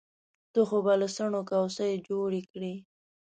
[0.53, 2.73] ته خو به له څڼو کوڅۍ جوړې کړې.